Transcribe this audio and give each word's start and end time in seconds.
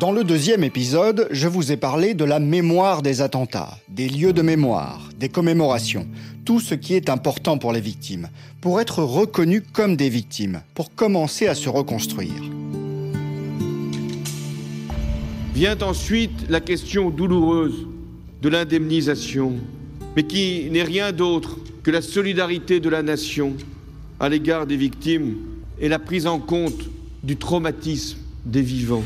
Dans 0.00 0.10
le 0.10 0.24
deuxième 0.24 0.64
épisode, 0.64 1.28
je 1.30 1.48
vous 1.48 1.70
ai 1.70 1.76
parlé 1.76 2.14
de 2.14 2.24
la 2.24 2.40
mémoire 2.40 3.02
des 3.02 3.20
attentats, 3.20 3.76
des 3.90 4.08
lieux 4.08 4.32
de 4.32 4.40
mémoire, 4.40 5.10
des 5.18 5.28
commémorations, 5.28 6.08
tout 6.46 6.60
ce 6.60 6.74
qui 6.74 6.94
est 6.94 7.10
important 7.10 7.58
pour 7.58 7.74
les 7.74 7.80
victimes, 7.82 8.30
pour 8.62 8.80
être 8.80 9.02
reconnus 9.02 9.62
comme 9.74 9.96
des 9.96 10.08
victimes, 10.08 10.62
pour 10.72 10.94
commencer 10.94 11.46
à 11.46 11.54
se 11.54 11.68
reconstruire. 11.68 12.42
Vient 15.54 15.78
ensuite 15.82 16.48
la 16.48 16.60
question 16.60 17.10
douloureuse 17.10 17.86
de 18.40 18.48
l'indemnisation, 18.48 19.56
mais 20.16 20.22
qui 20.22 20.70
n'est 20.70 20.84
rien 20.84 21.12
d'autre 21.12 21.58
que 21.82 21.90
la 21.90 22.00
solidarité 22.00 22.80
de 22.80 22.88
la 22.88 23.02
nation 23.02 23.52
à 24.18 24.30
l'égard 24.30 24.66
des 24.66 24.78
victimes 24.78 25.36
et 25.78 25.90
la 25.90 25.98
prise 25.98 26.26
en 26.26 26.38
compte 26.38 26.88
du 27.22 27.36
traumatisme 27.36 28.16
des 28.46 28.62
vivants. 28.62 29.04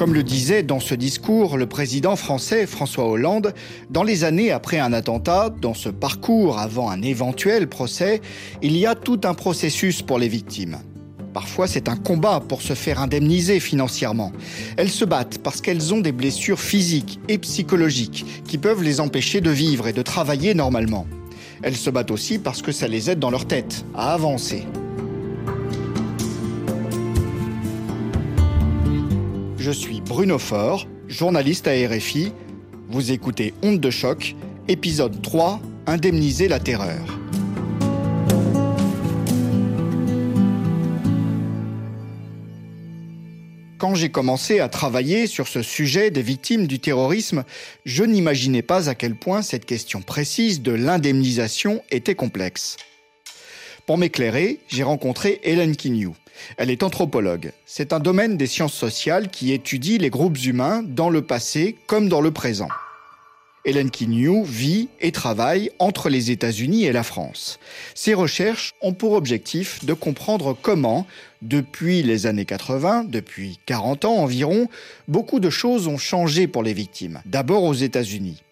Comme 0.00 0.14
le 0.14 0.22
disait 0.22 0.62
dans 0.62 0.80
ce 0.80 0.94
discours 0.94 1.58
le 1.58 1.66
président 1.66 2.16
français 2.16 2.66
François 2.66 3.06
Hollande, 3.06 3.52
dans 3.90 4.02
les 4.02 4.24
années 4.24 4.50
après 4.50 4.78
un 4.78 4.94
attentat, 4.94 5.50
dans 5.60 5.74
ce 5.74 5.90
parcours 5.90 6.58
avant 6.58 6.88
un 6.88 7.02
éventuel 7.02 7.68
procès, 7.68 8.22
il 8.62 8.78
y 8.78 8.86
a 8.86 8.94
tout 8.94 9.20
un 9.24 9.34
processus 9.34 10.00
pour 10.00 10.18
les 10.18 10.28
victimes. 10.28 10.78
Parfois, 11.34 11.66
c'est 11.66 11.86
un 11.90 11.96
combat 11.96 12.40
pour 12.40 12.62
se 12.62 12.72
faire 12.72 12.98
indemniser 12.98 13.60
financièrement. 13.60 14.32
Elles 14.78 14.88
se 14.88 15.04
battent 15.04 15.36
parce 15.36 15.60
qu'elles 15.60 15.92
ont 15.92 16.00
des 16.00 16.12
blessures 16.12 16.60
physiques 16.60 17.20
et 17.28 17.36
psychologiques 17.36 18.24
qui 18.48 18.56
peuvent 18.56 18.82
les 18.82 19.00
empêcher 19.00 19.42
de 19.42 19.50
vivre 19.50 19.86
et 19.86 19.92
de 19.92 20.00
travailler 20.00 20.54
normalement. 20.54 21.06
Elles 21.62 21.76
se 21.76 21.90
battent 21.90 22.10
aussi 22.10 22.38
parce 22.38 22.62
que 22.62 22.72
ça 22.72 22.88
les 22.88 23.10
aide 23.10 23.18
dans 23.18 23.30
leur 23.30 23.44
tête 23.44 23.84
à 23.94 24.14
avancer. 24.14 24.64
Je 29.60 29.70
suis 29.70 30.00
Bruno 30.00 30.38
Faure, 30.38 30.88
journaliste 31.06 31.68
à 31.68 31.72
RFI. 31.72 32.32
Vous 32.88 33.12
écoutez 33.12 33.52
Honte 33.62 33.78
de 33.78 33.90
choc, 33.90 34.34
épisode 34.68 35.20
3, 35.20 35.60
Indemniser 35.86 36.48
la 36.48 36.58
terreur. 36.58 37.20
Quand 43.76 43.94
j'ai 43.94 44.08
commencé 44.08 44.60
à 44.60 44.70
travailler 44.70 45.26
sur 45.26 45.46
ce 45.46 45.60
sujet 45.60 46.10
des 46.10 46.22
victimes 46.22 46.66
du 46.66 46.78
terrorisme, 46.78 47.44
je 47.84 48.04
n'imaginais 48.04 48.62
pas 48.62 48.88
à 48.88 48.94
quel 48.94 49.14
point 49.14 49.42
cette 49.42 49.66
question 49.66 50.00
précise 50.00 50.62
de 50.62 50.72
l'indemnisation 50.72 51.82
était 51.90 52.14
complexe. 52.14 52.78
Pour 53.84 53.98
m'éclairer, 53.98 54.60
j'ai 54.68 54.84
rencontré 54.84 55.38
Hélène 55.42 55.76
Quignou. 55.76 56.16
Elle 56.56 56.70
est 56.70 56.82
anthropologue. 56.82 57.52
C'est 57.66 57.92
un 57.92 58.00
domaine 58.00 58.36
des 58.36 58.46
sciences 58.46 58.74
sociales 58.74 59.28
qui 59.28 59.52
étudie 59.52 59.98
les 59.98 60.10
groupes 60.10 60.38
humains 60.44 60.82
dans 60.84 61.10
le 61.10 61.22
passé 61.22 61.76
comme 61.86 62.08
dans 62.08 62.20
le 62.20 62.30
présent. 62.30 62.68
Hélène 63.66 63.90
Quignou 63.90 64.42
vit 64.42 64.88
et 65.00 65.12
travaille 65.12 65.70
entre 65.78 66.08
les 66.08 66.30
États-Unis 66.30 66.84
et 66.84 66.92
la 66.92 67.02
France. 67.02 67.58
Ses 67.94 68.14
recherches 68.14 68.72
ont 68.80 68.94
pour 68.94 69.12
objectif 69.12 69.84
de 69.84 69.92
comprendre 69.92 70.56
comment, 70.60 71.06
depuis 71.42 72.02
les 72.02 72.26
années 72.26 72.46
80, 72.46 73.04
depuis 73.04 73.58
40 73.66 74.06
ans 74.06 74.16
environ, 74.16 74.68
beaucoup 75.08 75.40
de 75.40 75.50
choses 75.50 75.88
ont 75.88 75.98
changé 75.98 76.46
pour 76.46 76.62
les 76.62 76.72
victimes. 76.72 77.20
D'abord 77.26 77.64
aux 77.64 77.74
États-Unis. 77.74 78.42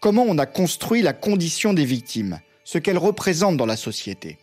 Comment 0.00 0.24
on 0.26 0.38
a 0.38 0.46
construit 0.46 1.02
la 1.02 1.12
condition 1.12 1.74
des 1.74 1.84
victimes, 1.84 2.40
ce 2.64 2.78
qu'elles 2.78 2.98
représentent 2.98 3.58
dans 3.58 3.66
la 3.66 3.76
société. 3.76 4.38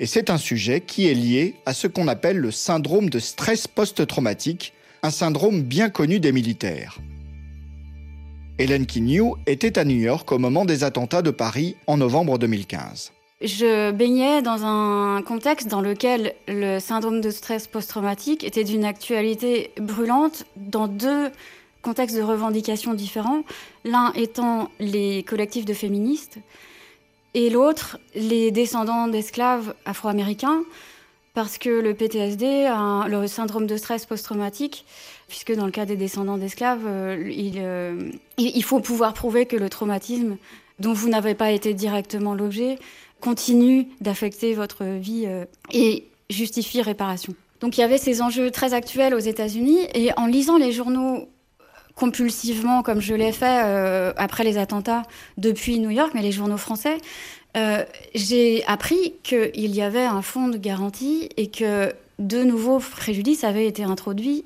Et 0.00 0.06
c'est 0.06 0.28
un 0.28 0.38
sujet 0.38 0.80
qui 0.80 1.06
est 1.06 1.14
lié 1.14 1.54
à 1.66 1.72
ce 1.72 1.86
qu'on 1.86 2.08
appelle 2.08 2.38
le 2.38 2.50
syndrome 2.50 3.10
de 3.10 3.20
stress 3.20 3.68
post-traumatique, 3.68 4.72
un 5.02 5.10
syndrome 5.10 5.62
bien 5.62 5.88
connu 5.88 6.18
des 6.18 6.32
militaires. 6.32 6.98
Hélène 8.58 8.86
Quignou 8.86 9.36
était 9.46 9.78
à 9.78 9.84
New 9.84 9.96
York 9.96 10.30
au 10.32 10.38
moment 10.38 10.64
des 10.64 10.82
attentats 10.82 11.22
de 11.22 11.30
Paris 11.30 11.76
en 11.86 11.96
novembre 11.96 12.38
2015. 12.38 13.12
Je 13.40 13.90
baignais 13.92 14.42
dans 14.42 14.64
un 14.64 15.22
contexte 15.22 15.68
dans 15.68 15.80
lequel 15.80 16.34
le 16.48 16.78
syndrome 16.80 17.20
de 17.20 17.30
stress 17.30 17.66
post-traumatique 17.66 18.42
était 18.42 18.64
d'une 18.64 18.84
actualité 18.84 19.70
brûlante 19.80 20.44
dans 20.56 20.88
deux 20.88 21.30
contextes 21.82 22.16
de 22.16 22.22
revendication 22.22 22.94
différents, 22.94 23.42
l'un 23.84 24.12
étant 24.14 24.70
les 24.80 25.22
collectifs 25.22 25.66
de 25.66 25.74
féministes 25.74 26.38
et 27.34 27.50
l'autre, 27.50 27.98
les 28.14 28.50
descendants 28.50 29.08
d'esclaves 29.08 29.74
afro-américains, 29.84 30.62
parce 31.34 31.58
que 31.58 31.68
le 31.68 31.94
PTSD, 31.94 32.70
le 33.08 33.26
syndrome 33.26 33.66
de 33.66 33.76
stress 33.76 34.06
post-traumatique, 34.06 34.86
puisque 35.28 35.52
dans 35.52 35.66
le 35.66 35.72
cas 35.72 35.84
des 35.84 35.96
descendants 35.96 36.38
d'esclaves, 36.38 36.86
euh, 36.86 37.32
euh, 37.56 38.10
il, 38.38 38.62
faut 38.62 38.78
pouvoir 38.78 39.14
prouver 39.14 39.46
que 39.46 39.56
le 39.56 39.68
traumatisme 39.68 40.36
dont 40.78 40.92
vous 40.92 41.08
n'avez 41.08 41.34
pas 41.34 41.50
été 41.50 41.74
directement 41.74 42.34
l'objet 42.34 42.78
continue 43.20 43.88
d'affecter 44.00 44.54
votre 44.54 44.84
vie 44.84 45.24
euh, 45.26 45.44
et 45.72 46.06
justifie 46.30 46.82
réparation. 46.82 47.34
Donc 47.60 47.78
il 47.78 47.80
y 47.80 47.84
avait 47.84 47.98
ces 47.98 48.22
enjeux 48.22 48.50
très 48.50 48.74
actuels 48.74 49.14
aux 49.14 49.18
États-Unis 49.18 49.78
et 49.94 50.10
en 50.16 50.26
lisant 50.26 50.56
les 50.56 50.70
journaux 50.70 51.28
compulsivement 51.94 52.82
comme 52.82 53.00
je 53.00 53.14
l'ai 53.14 53.32
fait 53.32 53.62
euh, 53.64 54.12
après 54.16 54.44
les 54.44 54.58
attentats 54.58 55.02
depuis 55.38 55.78
New 55.78 55.90
York, 55.90 56.12
mais 56.14 56.22
les 56.22 56.32
journaux 56.32 56.56
français, 56.56 56.98
euh, 57.56 57.84
j'ai 58.14 58.64
appris 58.66 59.14
qu'il 59.22 59.74
y 59.74 59.82
avait 59.82 60.04
un 60.04 60.22
fonds 60.22 60.48
de 60.48 60.58
garantie 60.58 61.28
et 61.36 61.48
que 61.48 61.92
de 62.18 62.42
nouveaux 62.42 62.78
préjudices 62.78 63.44
avaient 63.44 63.66
été 63.66 63.84
introduits 63.84 64.44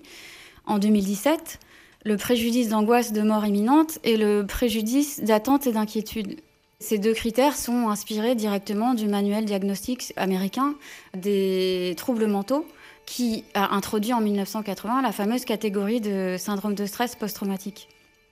en 0.67 0.79
2017, 0.79 1.59
le 2.05 2.17
préjudice 2.17 2.69
d'angoisse 2.69 3.13
de 3.13 3.23
mort 3.23 3.47
imminente 3.47 3.99
et 4.05 4.17
le 4.17 4.45
préjudice 4.47 5.21
d'attente 5.21 5.67
et 5.67 5.73
d'inquiétude. 5.73 6.41
Ces 6.81 6.99
deux 6.99 7.13
critères 7.13 7.57
sont 7.57 7.89
inspirés 7.89 8.35
directement 8.35 8.95
du 8.95 9.09
manuel 9.09 9.45
diagnostique 9.45 10.13
américain 10.17 10.75
des 11.17 11.95
troubles 11.97 12.27
mentaux 12.27 12.65
qui 13.09 13.45
a 13.55 13.75
introduit 13.75 14.13
en 14.13 14.21
1980 14.21 15.01
la 15.01 15.13
fameuse 15.13 15.47
catégorie 15.47 16.03
de 16.03 16.37
syndrome 16.39 16.75
de 16.75 16.85
stress 16.85 17.17
post-traumatique. 17.17 17.89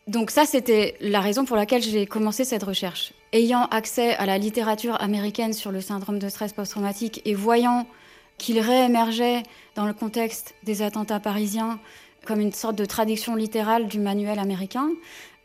Donc 0.07 0.31
ça, 0.31 0.45
c'était 0.45 0.97
la 1.01 1.21
raison 1.21 1.47
pour 1.47 1.57
laquelle 1.57 1.83
j'ai 1.83 2.05
commencé 2.05 2.45
cette 2.45 2.63
recherche. 2.63 3.15
Ayant 3.33 3.65
accès 3.71 4.15
à 4.17 4.27
la 4.27 4.37
littérature 4.37 5.01
américaine 5.01 5.55
sur 5.55 5.73
le 5.73 5.81
syndrome 5.81 6.19
de 6.19 6.29
stress 6.29 6.53
post-traumatique 6.53 7.23
et 7.25 7.33
voyant 7.33 7.87
qu'il 8.37 8.61
réémergeait 8.61 9.45
dans 9.77 9.87
le 9.87 9.95
contexte 9.95 10.55
des 10.63 10.83
attentats 10.83 11.21
parisiens 11.21 11.81
comme 12.27 12.41
une 12.41 12.53
sorte 12.53 12.77
de 12.77 12.85
traduction 12.85 13.35
littérale 13.35 13.87
du 13.87 13.99
manuel 13.99 14.39
américain, 14.39 14.91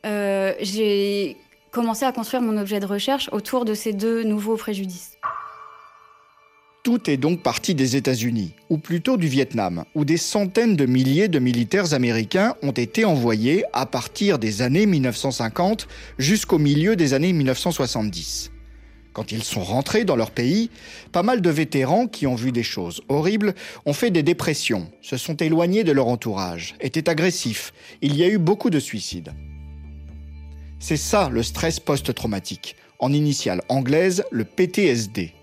euh, 0.06 0.54
j'ai 0.60 1.38
commencé 1.72 2.04
à 2.04 2.12
construire 2.12 2.42
mon 2.42 2.58
objet 2.58 2.82
de 2.82 2.86
recherche 2.86 3.30
autour 3.32 3.64
de 3.64 3.74
ces 3.76 3.94
deux 3.94 4.24
nouveaux 4.24 4.58
préjudices. 4.58 5.18
Tout 6.84 7.12
est 7.12 7.18
donc 7.18 7.44
parti 7.44 7.76
des 7.76 7.96
États-Unis, 7.96 8.56
ou 8.70 8.80
plutôt 8.80 9.16
du 9.16 9.28
Vietnam, 9.28 9.86
où 9.94 10.04
des 10.04 10.18
centaines 10.18 10.76
de 10.76 10.88
milliers 10.88 11.28
de 11.28 11.38
militaires 11.38 11.94
américains 11.94 12.56
ont 12.64 12.72
été 12.72 13.06
envoyés 13.06 13.64
à 13.72 13.86
partir 13.86 14.40
des 14.40 14.64
années 14.64 14.88
1950 14.88 15.88
jusqu'au 16.18 16.58
milieu 16.58 16.96
des 16.96 17.14
années 17.14 17.34
1970. 17.34 18.52
Quand 19.14 19.32
ils 19.32 19.44
sont 19.44 19.64
rentrés 19.64 20.06
dans 20.06 20.16
leur 20.16 20.32
pays, 20.32 20.72
pas 21.12 21.22
mal 21.22 21.42
de 21.42 21.50
vétérans 21.52 22.08
qui 22.08 22.26
ont 22.26 22.34
vu 22.34 22.52
des 22.52 22.64
choses 22.64 23.02
horribles 23.10 23.54
ont 23.86 23.94
fait 23.94 24.10
des 24.10 24.24
dépressions, 24.24 24.90
se 25.04 25.18
sont 25.18 25.36
éloignés 25.36 25.84
de 25.84 25.92
leur 25.92 26.08
entourage, 26.08 26.74
étaient 26.80 27.10
agressifs, 27.10 27.74
il 28.02 28.16
y 28.16 28.24
a 28.24 28.28
eu 28.28 28.40
beaucoup 28.40 28.72
de 28.72 28.80
suicides. 28.80 29.34
C'est 30.80 30.98
ça 30.98 31.30
le 31.30 31.44
stress 31.44 31.80
post-traumatique, 31.80 32.76
en 32.98 33.14
initiale 33.14 33.62
anglaise 33.70 34.24
le 34.32 34.46
PTSD. 34.46 35.36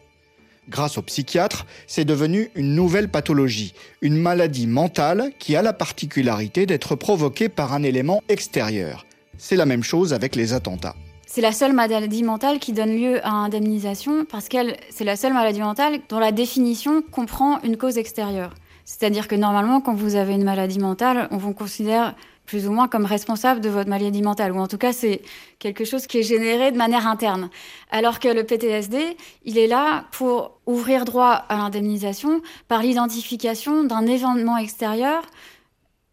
Grâce 0.68 0.98
aux 0.98 1.02
psychiatres, 1.02 1.64
c'est 1.86 2.04
devenu 2.04 2.50
une 2.54 2.74
nouvelle 2.74 3.08
pathologie, 3.08 3.72
une 4.02 4.16
maladie 4.16 4.66
mentale 4.66 5.32
qui 5.38 5.56
a 5.56 5.62
la 5.62 5.72
particularité 5.72 6.66
d'être 6.66 6.94
provoquée 6.94 7.48
par 7.48 7.72
un 7.72 7.82
élément 7.82 8.22
extérieur. 8.28 9.06
C'est 9.38 9.56
la 9.56 9.64
même 9.64 9.82
chose 9.82 10.12
avec 10.12 10.36
les 10.36 10.52
attentats. 10.52 10.94
C'est 11.26 11.40
la 11.40 11.52
seule 11.52 11.72
maladie 11.72 12.22
mentale 12.22 12.58
qui 12.58 12.72
donne 12.72 12.96
lieu 12.96 13.24
à 13.24 13.30
indemnisation 13.30 14.24
parce 14.24 14.48
qu'elle, 14.48 14.76
c'est 14.90 15.04
la 15.04 15.16
seule 15.16 15.32
maladie 15.32 15.60
mentale 15.60 16.00
dont 16.08 16.18
la 16.18 16.32
définition 16.32 17.02
comprend 17.02 17.60
une 17.62 17.76
cause 17.76 17.96
extérieure. 17.96 18.54
C'est-à-dire 18.84 19.28
que 19.28 19.36
normalement, 19.36 19.80
quand 19.80 19.94
vous 19.94 20.16
avez 20.16 20.34
une 20.34 20.44
maladie 20.44 20.78
mentale, 20.78 21.28
on 21.30 21.36
vous 21.36 21.52
considère 21.52 22.14
plus 22.48 22.66
ou 22.66 22.72
moins 22.72 22.88
comme 22.88 23.04
responsable 23.04 23.60
de 23.60 23.68
votre 23.68 23.88
maladie 23.88 24.22
mentale, 24.22 24.52
ou 24.52 24.58
en 24.58 24.66
tout 24.66 24.78
cas 24.78 24.92
c'est 24.92 25.20
quelque 25.58 25.84
chose 25.84 26.06
qui 26.06 26.18
est 26.18 26.22
généré 26.22 26.72
de 26.72 26.78
manière 26.78 27.06
interne. 27.06 27.50
Alors 27.90 28.18
que 28.18 28.28
le 28.28 28.42
PTSD, 28.42 29.16
il 29.44 29.58
est 29.58 29.66
là 29.66 30.06
pour 30.12 30.58
ouvrir 30.66 31.04
droit 31.04 31.44
à 31.48 31.58
l'indemnisation 31.58 32.40
par 32.66 32.82
l'identification 32.82 33.84
d'un 33.84 34.06
événement 34.06 34.56
extérieur 34.56 35.22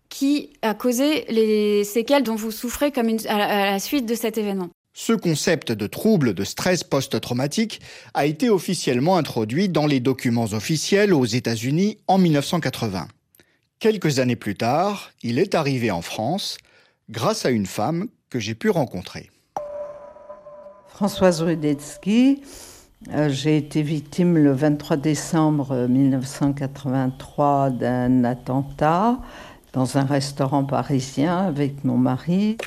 qui 0.09 0.51
a 0.61 0.73
causé 0.73 1.25
les 1.29 1.83
séquelles 1.85 2.23
dont 2.23 2.35
vous 2.35 2.51
souffrez 2.51 2.91
à 3.27 3.71
la 3.71 3.79
suite 3.79 4.05
de 4.05 4.15
cet 4.15 4.37
événement. 4.37 4.69
Ce 4.93 5.13
concept 5.13 5.71
de 5.71 5.87
trouble 5.87 6.33
de 6.33 6.43
stress 6.43 6.83
post-traumatique 6.83 7.81
a 8.13 8.25
été 8.25 8.49
officiellement 8.49 9.17
introduit 9.17 9.67
dans 9.67 9.87
les 9.87 9.99
documents 9.99 10.51
officiels 10.53 11.13
aux 11.13 11.25
États-Unis 11.25 11.97
en 12.07 12.17
1980. 12.17 13.07
Quelques 13.79 14.19
années 14.19 14.35
plus 14.35 14.55
tard, 14.55 15.11
il 15.21 15.37
est 15.37 15.53
arrivé 15.53 15.91
en 15.91 16.01
France 16.01 16.57
grâce 17.09 17.45
à 17.45 17.49
une 17.49 17.65
femme 17.65 18.07
que 18.29 18.39
j'ai 18.39 18.55
pu 18.55 18.69
rencontrer. 18.69 19.29
Françoise 20.87 21.41
Rudetsky, 21.41 22.41
euh, 23.13 23.29
j'ai 23.29 23.57
été 23.57 23.81
victime 23.81 24.37
le 24.37 24.53
23 24.53 24.95
décembre 24.97 25.87
1983 25.87 27.69
d'un 27.71 28.23
attentat 28.23 29.19
dans 29.73 29.97
un 29.97 30.05
restaurant 30.05 30.63
parisien 30.63 31.37
avec 31.39 31.83
mon 31.83 31.97
mari. 31.97 32.57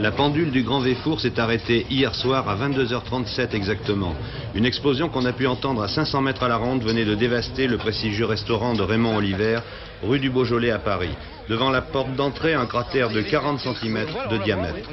La 0.00 0.10
pendule 0.10 0.50
du 0.50 0.64
Grand 0.64 0.80
Véfour 0.80 1.20
s'est 1.20 1.38
arrêtée 1.38 1.86
hier 1.88 2.12
soir 2.16 2.48
à 2.48 2.56
22h37 2.56 3.54
exactement. 3.54 4.12
Une 4.56 4.66
explosion 4.66 5.08
qu'on 5.08 5.24
a 5.24 5.32
pu 5.32 5.46
entendre 5.46 5.82
à 5.82 5.88
500 5.88 6.20
mètres 6.20 6.42
à 6.42 6.48
la 6.48 6.56
ronde 6.56 6.82
venait 6.82 7.04
de 7.04 7.14
dévaster 7.14 7.68
le 7.68 7.78
prestigieux 7.78 8.24
restaurant 8.24 8.74
de 8.74 8.82
Raymond 8.82 9.16
Oliver, 9.16 9.60
rue 10.02 10.18
du 10.18 10.30
Beaujolais 10.30 10.72
à 10.72 10.80
Paris. 10.80 11.14
Devant 11.48 11.70
la 11.70 11.80
porte 11.80 12.12
d'entrée, 12.16 12.54
un 12.54 12.66
cratère 12.66 13.10
de 13.10 13.22
40 13.22 13.60
cm 13.60 14.06
de 14.32 14.38
diamètre. 14.38 14.90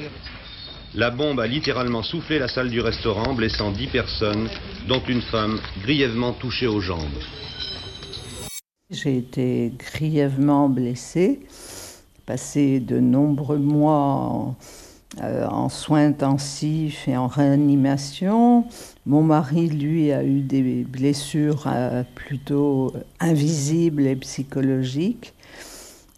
La 0.94 1.10
bombe 1.10 1.40
a 1.40 1.48
littéralement 1.48 2.04
soufflé 2.04 2.38
la 2.38 2.46
salle 2.46 2.70
du 2.70 2.80
restaurant, 2.80 3.34
blessant 3.34 3.72
10 3.72 3.88
personnes, 3.88 4.48
dont 4.86 5.02
une 5.08 5.22
femme 5.22 5.58
grièvement 5.82 6.32
touchée 6.32 6.68
aux 6.68 6.80
jambes. 6.80 7.18
J'ai 8.88 9.16
été 9.16 9.72
grièvement 9.78 10.68
blessée, 10.68 11.40
passé 12.24 12.78
de 12.78 13.00
nombreux 13.00 13.58
mois 13.58 14.54
euh, 15.20 15.46
en, 15.46 15.68
soins 15.68 16.06
intensifs 16.06 17.06
et 17.06 17.18
en 17.18 17.26
réanimation. 17.26 18.64
Mon 19.04 19.22
mari, 19.22 19.68
lui, 19.68 20.10
a 20.10 20.24
eu 20.24 20.40
des 20.40 20.84
blessures 20.84 21.64
euh, 21.66 22.02
plutôt 22.14 22.94
invisibles 23.20 24.06
et 24.06 24.16
psychologiques. 24.16 25.34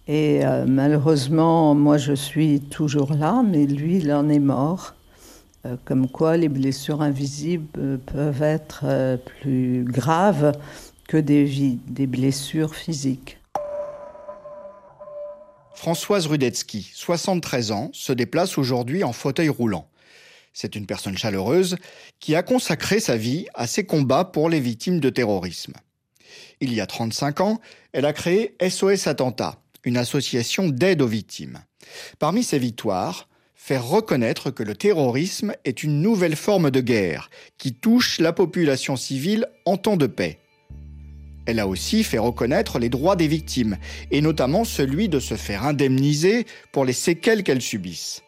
Et 0.07 0.47
euh, 0.47 0.65
malheureusement, 0.69 1.75
moi 1.75 1.97
je 1.99 2.13
suis 2.13 2.61
toujours 2.61 3.15
là, 3.15 3.43
mais 3.45 3.67
lui, 3.67 3.97
il 3.97 4.13
en 4.13 4.29
est 4.29 4.39
mort. 4.39 4.95
Comme 5.87 6.09
quoi 6.09 6.37
les 6.37 6.51
blessures 6.51 7.01
invisibles 7.01 7.99
peuvent 8.05 8.43
être 8.43 8.85
plus 9.41 9.83
graves 9.85 10.53
que 11.09 11.17
des, 11.17 11.79
des 11.89 12.07
blessures 12.07 12.75
physiques. 12.75 13.39
Françoise 15.75 16.27
Rudetsky, 16.27 16.91
73 16.95 17.73
ans, 17.73 17.91
se 17.93 18.13
déplace 18.13 18.59
aujourd'hui 18.59 19.05
en 19.05 19.13
fauteuil 19.13 19.49
roulant. 19.49 19.89
C'est 20.53 20.77
une 20.77 20.87
personne 20.87 21.19
chaleureuse 21.19 21.77
qui 22.21 22.37
a 22.37 22.43
consacré 22.43 23.01
sa 23.01 23.17
vie 23.17 23.47
à 23.55 23.67
ses 23.67 23.85
combats 23.85 24.25
pour 24.25 24.49
les 24.49 24.61
victimes 24.61 25.01
de 25.01 25.11
terrorisme. 25.11 25.75
Il 26.61 26.73
y 26.73 26.81
a 26.81 26.87
35 26.87 27.41
ans, 27.41 27.61
elle 27.93 28.07
a 28.07 28.13
créé 28.13 28.57
SOS 28.67 29.09
Attentat, 29.09 29.59
une 29.83 29.97
association 29.97 30.69
d'aide 30.69 31.03
aux 31.03 31.09
victimes. 31.09 31.59
Parmi 32.19 32.45
ses 32.45 32.59
victoires, 32.59 33.29
faire 33.55 33.85
reconnaître 33.85 34.51
que 34.51 34.63
le 34.63 34.77
terrorisme 34.77 35.55
est 35.65 35.83
une 35.83 36.01
nouvelle 36.01 36.37
forme 36.37 36.71
de 36.71 36.81
guerre 36.81 37.31
qui 37.59 37.75
touche 37.75 38.21
la 38.21 38.33
population 38.33 38.97
civile 38.97 39.47
en 39.67 39.77
temps 39.77 39.97
de 39.97 40.07
paix. 40.07 40.39
Elle 41.47 41.61
a 41.61 41.67
aussi 41.67 42.05
fait 42.05 42.19
reconnaître 42.19 42.79
les 42.79 42.89
droits 42.89 43.17
des 43.17 43.29
victimes, 43.29 43.77
et 44.11 44.21
notamment 44.21 44.65
celui 44.65 45.09
de 45.09 45.21
se 45.21 45.35
faire 45.35 45.65
indemniser 45.65 46.47
pour 46.73 46.85
les 46.85 46.93
séquelles 46.93 47.43
qu'elles 47.43 47.63
subissent. 47.63 48.23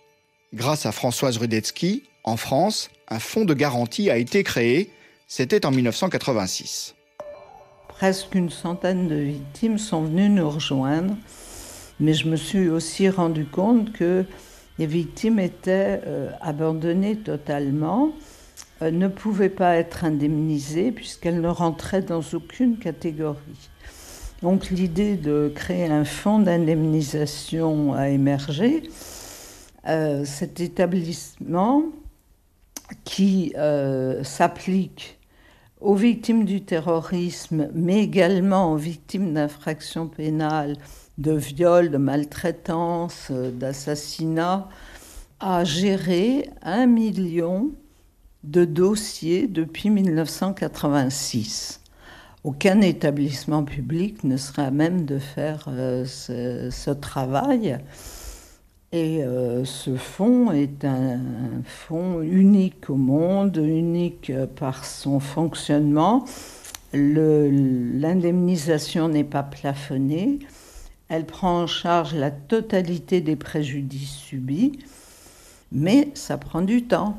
Grâce 0.54 0.86
à 0.86 0.92
Françoise 0.92 1.38
Rudetsky, 1.38 2.04
en 2.24 2.36
France, 2.36 2.90
un 3.08 3.18
fonds 3.18 3.44
de 3.44 3.54
garantie 3.54 4.10
a 4.10 4.16
été 4.16 4.42
créé, 4.42 4.90
c'était 5.28 5.64
en 5.66 5.70
1986. 5.70 6.94
Presque 7.88 8.34
une 8.34 8.50
centaine 8.50 9.08
de 9.08 9.16
victimes 9.16 9.78
sont 9.78 10.02
venues 10.02 10.28
nous 10.28 10.50
rejoindre 10.50 11.16
mais 12.00 12.14
je 12.14 12.28
me 12.28 12.36
suis 12.36 12.68
aussi 12.68 13.08
rendu 13.08 13.46
compte 13.46 13.92
que 13.92 14.24
les 14.78 14.86
victimes 14.86 15.38
étaient 15.38 16.00
euh, 16.06 16.30
abandonnées 16.40 17.16
totalement, 17.16 18.12
ne 18.82 19.08
pouvaient 19.08 19.48
pas 19.48 19.76
être 19.76 20.04
indemnisées 20.04 20.92
puisqu'elles 20.92 21.40
ne 21.40 21.48
rentraient 21.48 22.02
dans 22.02 22.22
aucune 22.32 22.78
catégorie. 22.78 23.70
Donc 24.42 24.70
l'idée 24.70 25.16
de 25.16 25.50
créer 25.54 25.86
un 25.86 26.04
fonds 26.04 26.38
d'indemnisation 26.38 27.94
a 27.94 28.08
émergé. 28.10 28.82
Euh, 29.88 30.24
cet 30.24 30.60
établissement 30.60 31.84
qui 33.04 33.52
s'applique 34.22 35.18
aux 35.80 35.94
victimes 35.94 36.44
du 36.44 36.62
terrorisme, 36.62 37.68
mais 37.74 38.02
également 38.02 38.72
aux 38.72 38.76
victimes 38.76 39.34
d'infractions 39.34 40.08
pénales 40.08 40.76
de 41.18 41.32
viol, 41.32 41.90
de 41.90 41.96
maltraitance, 41.96 43.28
euh, 43.30 43.50
d'assassinat, 43.50 44.68
a 45.40 45.64
géré 45.64 46.50
un 46.62 46.86
million 46.86 47.70
de 48.46 48.64
dossiers 48.64 49.48
depuis 49.48 49.90
1986. 49.90 51.80
Aucun 52.44 52.80
établissement 52.80 53.64
public 53.64 54.22
ne 54.22 54.36
serait 54.36 54.66
à 54.66 54.70
même 54.70 55.04
de 55.04 55.18
faire 55.18 55.64
euh, 55.68 56.04
ce, 56.06 56.90
travail. 56.92 57.78
Et 58.92 59.24
euh, 59.24 59.64
ce 59.64 59.96
fonds 59.96 60.52
est 60.52 60.84
un, 60.84 61.18
fonds 61.64 62.22
unique 62.22 62.88
au 62.88 62.94
monde, 62.94 63.56
unique 63.56 64.30
par 64.54 64.84
son 64.84 65.18
fonctionnement. 65.18 66.24
L'indemnisation 66.92 69.08
n'est 69.08 69.24
pas 69.24 69.42
plafonnée. 69.42 70.38
Elle 71.08 71.26
prend 71.26 71.62
en 71.62 71.66
charge 71.66 72.14
la 72.14 72.30
totalité 72.30 73.20
des 73.20 73.34
préjudices 73.34 74.14
subis, 74.14 74.78
mais 75.72 76.10
ça 76.14 76.38
prend 76.38 76.62
du 76.62 76.84
temps. 76.84 77.18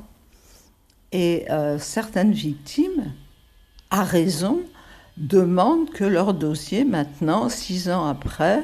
Et 1.11 1.45
euh, 1.49 1.79
certaines 1.79 2.33
victimes, 2.33 3.13
à 3.89 4.03
raison, 4.03 4.61
demandent 5.17 5.89
que 5.89 6.03
leur 6.03 6.33
dossier, 6.33 6.83
maintenant, 6.83 7.49
six 7.49 7.89
ans 7.89 8.05
après, 8.05 8.63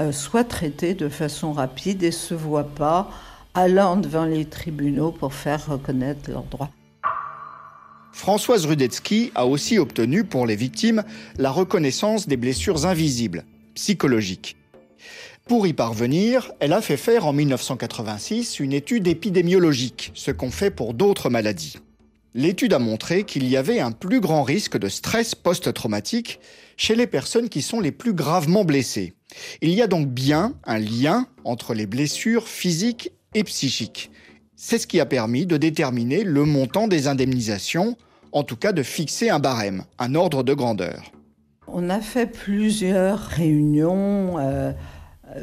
euh, 0.00 0.12
soit 0.12 0.44
traité 0.44 0.94
de 0.94 1.08
façon 1.08 1.52
rapide 1.52 2.02
et 2.02 2.12
se 2.12 2.34
voit 2.34 2.68
pas 2.68 3.10
allant 3.54 3.96
devant 3.96 4.24
les 4.24 4.44
tribunaux 4.44 5.10
pour 5.10 5.34
faire 5.34 5.66
reconnaître 5.66 6.30
leurs 6.30 6.44
droits. 6.44 6.70
Françoise 8.12 8.64
Rudetsky 8.64 9.30
a 9.34 9.46
aussi 9.46 9.78
obtenu 9.78 10.24
pour 10.24 10.46
les 10.46 10.56
victimes 10.56 11.02
la 11.36 11.50
reconnaissance 11.50 12.26
des 12.26 12.36
blessures 12.36 12.86
invisibles 12.86 13.44
psychologique. 13.74 14.56
Pour 15.46 15.68
y 15.68 15.72
parvenir, 15.72 16.50
elle 16.58 16.72
a 16.72 16.80
fait 16.80 16.96
faire 16.96 17.24
en 17.24 17.32
1986 17.32 18.58
une 18.58 18.72
étude 18.72 19.06
épidémiologique, 19.06 20.10
ce 20.14 20.32
qu'on 20.32 20.50
fait 20.50 20.72
pour 20.72 20.92
d'autres 20.92 21.30
maladies. 21.30 21.78
L'étude 22.34 22.72
a 22.72 22.80
montré 22.80 23.22
qu'il 23.22 23.48
y 23.48 23.56
avait 23.56 23.78
un 23.78 23.92
plus 23.92 24.18
grand 24.18 24.42
risque 24.42 24.76
de 24.76 24.88
stress 24.88 25.36
post-traumatique 25.36 26.40
chez 26.76 26.96
les 26.96 27.06
personnes 27.06 27.48
qui 27.48 27.62
sont 27.62 27.78
les 27.78 27.92
plus 27.92 28.12
gravement 28.12 28.64
blessées. 28.64 29.14
Il 29.62 29.70
y 29.70 29.82
a 29.82 29.86
donc 29.86 30.08
bien 30.08 30.54
un 30.64 30.80
lien 30.80 31.28
entre 31.44 31.74
les 31.74 31.86
blessures 31.86 32.48
physiques 32.48 33.12
et 33.34 33.44
psychiques. 33.44 34.10
C'est 34.56 34.78
ce 34.78 34.88
qui 34.88 34.98
a 34.98 35.06
permis 35.06 35.46
de 35.46 35.56
déterminer 35.56 36.24
le 36.24 36.44
montant 36.44 36.88
des 36.88 37.06
indemnisations, 37.06 37.96
en 38.32 38.42
tout 38.42 38.56
cas 38.56 38.72
de 38.72 38.82
fixer 38.82 39.30
un 39.30 39.38
barème, 39.38 39.84
un 40.00 40.16
ordre 40.16 40.42
de 40.42 40.54
grandeur. 40.54 41.12
On 41.68 41.88
a 41.88 42.00
fait 42.00 42.26
plusieurs 42.26 43.20
réunions. 43.20 44.38
Euh, 44.38 44.72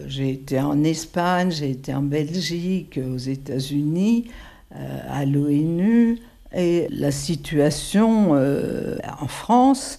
j'ai 0.07 0.31
été 0.31 0.59
en 0.59 0.83
Espagne, 0.83 1.51
j'ai 1.51 1.71
été 1.71 1.93
en 1.93 2.01
Belgique, 2.01 2.99
aux 3.03 3.17
États-Unis, 3.17 4.29
euh, 4.75 4.99
à 5.09 5.25
l'ONU. 5.25 6.19
Et 6.55 6.87
la 6.91 7.09
situation 7.09 8.33
en 8.33 9.27
France 9.27 9.97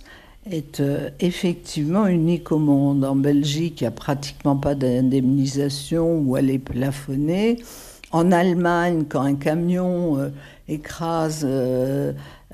est 0.48 0.80
effectivement 1.18 2.06
unique 2.06 2.52
au 2.52 2.58
monde. 2.58 3.04
En 3.04 3.16
Belgique, 3.16 3.80
il 3.80 3.84
n'y 3.84 3.88
a 3.88 3.90
pratiquement 3.90 4.54
pas 4.54 4.76
d'indemnisation 4.76 6.20
où 6.20 6.36
elle 6.36 6.50
est 6.50 6.60
plafonnée. 6.60 7.60
En 8.12 8.30
Allemagne, 8.30 9.02
quand 9.08 9.22
un 9.22 9.34
camion 9.34 10.30
écrase 10.68 11.44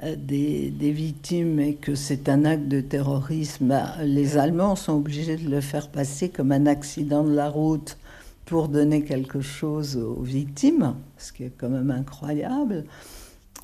euh, 0.02 0.16
des, 0.16 0.92
victimes 0.92 1.61
et 1.61 1.75
que 1.75 1.95
c'est 1.95 2.28
un 2.28 2.45
acte 2.45 2.69
de 2.69 2.80
terrorisme, 2.80 3.69
bah, 3.69 3.95
les 4.02 4.37
Allemands 4.38 4.76
sont 4.76 4.95
obligés 4.95 5.37
de 5.37 5.49
le 5.49 5.61
faire 5.61 5.88
passer 5.88 6.28
comme 6.28 6.52
un 6.52 6.66
accident 6.66 7.25
de 7.25 7.35
la 7.35 7.49
route 7.49 7.99
pour 8.47 8.69
donner 8.69 9.04
quelque 9.04 9.40
chose 9.40 9.97
aux 9.97 10.23
victimes, 10.23 10.95
ce 11.19 11.33
qui 11.33 11.45
est 11.45 11.52
quand 11.57 11.69
même 11.69 11.90
incroyable. 11.90 12.85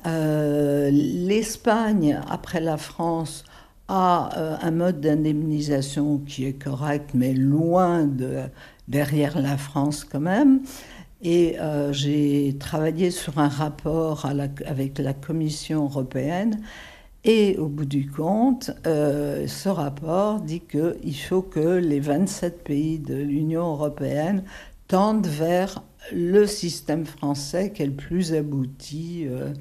Euh, 0.05 0.89
L'Espagne, 0.91 2.19
après 2.29 2.61
la 2.61 2.77
France, 2.77 3.43
a 3.87 4.29
euh, 4.37 4.57
un 4.61 4.71
mode 4.71 5.01
d'indemnisation 5.01 6.19
qui 6.19 6.45
est 6.45 6.61
correct, 6.61 7.11
mais 7.13 7.33
loin 7.33 8.05
de 8.05 8.41
derrière 8.87 9.41
la 9.41 9.57
France 9.57 10.03
quand 10.03 10.19
même. 10.19 10.61
Et 11.21 11.59
euh, 11.59 11.91
j'ai 11.93 12.55
travaillé 12.59 13.09
sur 13.11 13.39
un 13.39 13.47
rapport 13.47 14.25
avec 14.25 14.99
la 14.99 15.13
Commission 15.13 15.85
européenne. 15.85 16.61
Et 17.23 17.57
au 17.57 17.67
bout 17.67 17.85
du 17.85 18.09
compte, 18.09 18.71
euh, 18.85 19.47
ce 19.47 19.67
rapport 19.67 20.39
dit 20.39 20.61
qu'il 20.61 21.15
faut 21.17 21.41
que 21.41 21.77
les 21.77 21.99
27 21.99 22.63
pays 22.63 22.99
de 22.99 23.15
l'Union 23.15 23.71
européenne 23.71 24.43
tendent 24.87 25.27
vers 25.27 25.83
le 26.13 26.45
système 26.45 27.05
français 27.05 27.71
qui 27.73 27.83
est 27.83 27.87
le 27.87 27.91
plus 27.93 28.33
abouti. 28.33 29.25
Euh. 29.27 29.53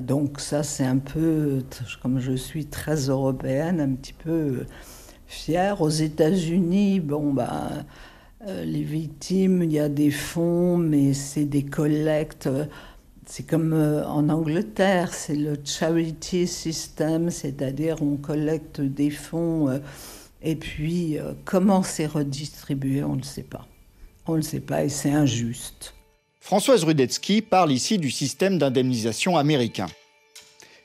donc 0.00 0.40
ça, 0.40 0.62
c'est 0.62 0.86
un 0.86 0.98
peu, 0.98 1.62
comme 2.02 2.18
je 2.18 2.32
suis 2.32 2.66
très 2.66 2.96
européenne, 3.08 3.80
un 3.80 3.94
petit 3.94 4.14
peu 4.14 4.64
fière. 5.26 5.82
Aux 5.82 5.90
États-Unis, 5.90 6.98
bon, 7.00 7.32
bah, 7.32 7.68
euh, 8.48 8.64
les 8.64 8.82
victimes, 8.82 9.62
il 9.62 9.72
y 9.72 9.78
a 9.78 9.88
des 9.88 10.10
fonds, 10.10 10.76
mais 10.76 11.14
c'est 11.14 11.44
des 11.44 11.62
collectes. 11.62 12.48
C'est 13.24 13.46
comme 13.46 13.72
euh, 13.72 14.04
en 14.04 14.28
Angleterre, 14.30 15.14
c'est 15.14 15.36
le 15.36 15.56
charity 15.64 16.48
system, 16.48 17.30
c'est-à-dire 17.30 18.02
on 18.02 18.16
collecte 18.16 18.80
des 18.80 19.10
fonds 19.10 19.68
euh, 19.68 19.78
et 20.42 20.56
puis 20.56 21.18
comment 21.44 21.84
c'est 21.84 22.06
redistribué, 22.06 23.04
on 23.04 23.14
ne 23.14 23.22
sait 23.22 23.44
pas. 23.44 23.64
On 24.26 24.36
ne 24.36 24.42
sait 24.42 24.58
pas 24.58 24.82
et 24.82 24.88
c'est 24.88 25.12
injuste. 25.12 25.94
Françoise 26.40 26.82
Rudetsky 26.82 27.42
parle 27.42 27.70
ici 27.70 27.96
du 27.96 28.10
système 28.10 28.58
d'indemnisation 28.58 29.36
américain. 29.36 29.86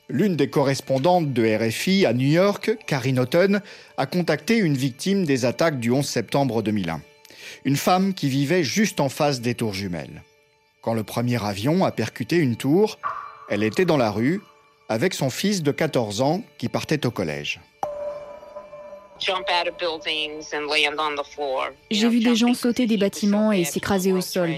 L'une 0.10 0.36
des 0.36 0.52
correspondantes 0.52 1.34
de 1.34 1.44
RFI 1.44 2.06
à 2.06 2.14
New 2.14 2.28
York, 2.28 2.78
Karine 2.86 3.20
Houghton, 3.20 3.62
a 3.98 4.06
contacté 4.06 4.58
une 4.58 4.78
victime 4.78 5.26
des 5.26 5.44
attaques 5.44 5.80
du 5.80 5.90
11 5.90 6.06
septembre 6.06 6.62
2001 6.62 7.02
une 7.66 7.78
femme 7.78 8.14
qui 8.14 8.30
vivait 8.30 8.64
juste 8.64 9.00
en 9.00 9.10
face 9.10 9.42
des 9.42 9.56
tours 9.56 9.74
jumelles. 9.74 10.24
Quand 10.82 10.94
le 10.94 11.04
premier 11.04 11.44
avion 11.44 11.86
a 11.86 11.92
percuté 11.92 12.38
une 12.38 12.56
tour, 12.56 12.98
elle 13.50 13.64
était 13.64 13.86
dans 13.86 13.98
la 13.98 14.12
rue 14.12 14.42
avec 14.90 15.14
son 15.14 15.30
fils 15.30 15.64
de 15.64 15.72
14 15.72 16.22
ans 16.22 16.44
qui 16.58 16.70
partait 16.70 17.06
au 17.06 17.12
collège. 17.12 17.60
J'ai 21.92 22.10
vu 22.10 22.20
des 22.20 22.36
gens 22.36 22.54
sauter 22.54 22.86
des 22.86 22.98
bâtiments 22.98 23.52
et 23.52 23.64
s'écraser 23.64 24.14
au 24.14 24.22
sol. 24.22 24.52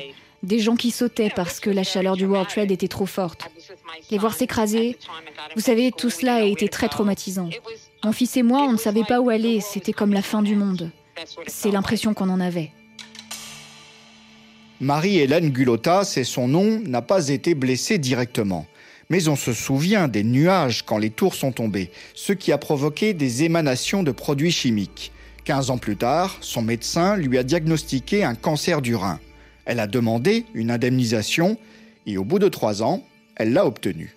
Des 0.44 0.60
gens 0.60 0.76
qui 0.76 0.92
sautaient 0.92 1.32
parce 1.36 1.60
que 1.60 1.70
la 1.70 1.84
chaleur 1.84 2.16
du 2.16 2.26
World 2.26 2.48
Trade 2.48 2.72
était 2.72 2.88
trop 2.88 3.06
forte. 3.06 3.50
Les 4.10 4.18
voir 4.18 4.34
s'écraser, 4.34 4.98
vous 5.56 5.62
savez, 5.62 5.92
tout 5.92 6.10
cela 6.10 6.36
a 6.36 6.42
été 6.42 6.70
très 6.70 6.88
traumatisant. 6.88 7.50
Mon 8.04 8.14
fils 8.14 8.38
et 8.38 8.44
moi, 8.44 8.62
on 8.62 8.74
ne 8.74 8.78
savait 8.78 9.04
pas 9.04 9.20
où 9.20 9.30
aller, 9.30 9.60
c'était 9.60 9.94
comme 9.94 10.14
la 10.14 10.22
fin 10.22 10.42
du 10.42 10.56
monde. 10.56 10.92
C'est 11.48 11.72
l'impression 11.72 12.14
qu'on 12.14 12.30
en 12.30 12.40
avait. 12.40 12.72
Marie-Hélène 14.82 15.50
Gulotta, 15.50 16.06
c'est 16.06 16.24
son 16.24 16.48
nom, 16.48 16.80
n'a 16.86 17.02
pas 17.02 17.28
été 17.28 17.54
blessée 17.54 17.98
directement. 17.98 18.66
Mais 19.10 19.28
on 19.28 19.36
se 19.36 19.52
souvient 19.52 20.08
des 20.08 20.24
nuages 20.24 20.86
quand 20.86 20.98
les 20.98 21.10
tours 21.10 21.36
sont 21.36 21.52
tombées, 21.52 21.92
ce 22.14 22.32
qui 22.32 22.54
a 22.54 22.58
provoqué 22.58 23.14
des 23.14 23.44
émanations 23.44 24.04
de 24.04 24.12
produits 24.12 24.52
chimiques. 24.52 25.12
15 25.44 25.72
ans 25.72 25.78
plus 25.78 25.98
tard, 25.98 26.38
son 26.40 26.62
médecin 26.62 27.18
lui 27.18 27.38
a 27.38 27.44
diagnostiqué 27.44 28.24
un 28.24 28.36
cancer 28.36 28.82
du 28.82 28.96
rein. 28.96 29.20
Elle 29.66 29.82
a 29.82 29.88
demandé 29.88 30.46
une 30.54 30.72
indemnisation 30.72 31.58
et 32.06 32.18
au 32.18 32.24
bout 32.24 32.40
de 32.40 32.48
trois 32.48 32.82
ans, 32.82 33.04
elle 33.36 33.52
l'a 33.52 33.66
obtenue. 33.66 34.16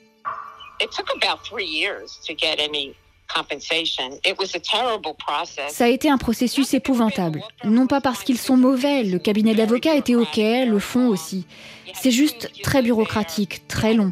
Ça 5.68 5.84
a 5.84 5.88
été 5.88 6.10
un 6.10 6.18
processus 6.18 6.74
épouvantable. 6.74 7.42
Non 7.64 7.86
pas 7.86 8.00
parce 8.00 8.22
qu'ils 8.22 8.38
sont 8.38 8.56
mauvais, 8.56 9.04
le 9.04 9.18
cabinet 9.18 9.54
d'avocats 9.54 9.94
était 9.94 10.14
OK, 10.14 10.36
le 10.36 10.78
fond 10.78 11.08
aussi. 11.08 11.46
C'est 11.94 12.10
juste 12.10 12.50
très 12.62 12.82
bureaucratique, 12.82 13.66
très 13.68 13.94
long. 13.94 14.10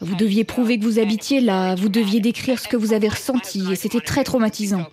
Vous 0.00 0.14
deviez 0.14 0.44
prouver 0.44 0.78
que 0.78 0.84
vous 0.84 0.98
habitiez 0.98 1.40
là, 1.40 1.74
vous 1.74 1.88
deviez 1.88 2.20
décrire 2.20 2.58
ce 2.58 2.68
que 2.68 2.76
vous 2.76 2.92
avez 2.92 3.08
ressenti, 3.08 3.64
et 3.72 3.76
c'était 3.76 4.00
très 4.00 4.24
traumatisant. 4.24 4.84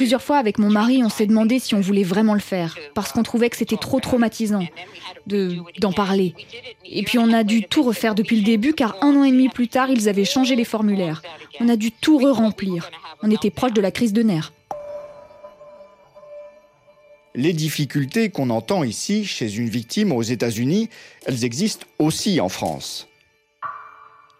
Plusieurs 0.00 0.22
fois 0.22 0.38
avec 0.38 0.58
mon 0.58 0.70
mari, 0.70 1.02
on 1.04 1.10
s'est 1.10 1.26
demandé 1.26 1.58
si 1.58 1.74
on 1.74 1.80
voulait 1.80 2.04
vraiment 2.04 2.32
le 2.32 2.40
faire, 2.40 2.78
parce 2.94 3.12
qu'on 3.12 3.22
trouvait 3.22 3.50
que 3.50 3.56
c'était 3.58 3.76
trop 3.76 4.00
traumatisant 4.00 4.66
de 5.26 5.58
d'en 5.78 5.92
parler. 5.92 6.34
Et 6.86 7.02
puis 7.02 7.18
on 7.18 7.30
a 7.34 7.44
dû 7.44 7.64
tout 7.64 7.82
refaire 7.82 8.14
depuis 8.14 8.36
le 8.36 8.42
début, 8.42 8.72
car 8.72 8.96
un 9.02 9.14
an 9.14 9.24
et 9.24 9.30
demi 9.30 9.50
plus 9.50 9.68
tard, 9.68 9.90
ils 9.90 10.08
avaient 10.08 10.24
changé 10.24 10.56
les 10.56 10.64
formulaires. 10.64 11.20
On 11.60 11.68
a 11.68 11.76
dû 11.76 11.92
tout 11.92 12.16
re-remplir. 12.16 12.90
On 13.22 13.30
était 13.30 13.50
proche 13.50 13.74
de 13.74 13.82
la 13.82 13.90
crise 13.90 14.14
de 14.14 14.22
nerfs. 14.22 14.54
Les 17.34 17.52
difficultés 17.52 18.30
qu'on 18.30 18.48
entend 18.48 18.84
ici 18.84 19.26
chez 19.26 19.54
une 19.54 19.68
victime 19.68 20.12
aux 20.12 20.22
États-Unis, 20.22 20.88
elles 21.26 21.44
existent 21.44 21.84
aussi 21.98 22.40
en 22.40 22.48
France. 22.48 23.09